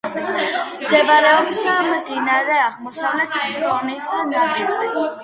[0.83, 4.89] მდებარეობს მდინარე აღმოსავლეთ ფრონის ნაპირზე.